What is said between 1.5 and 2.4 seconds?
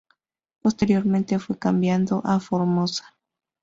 cambiado a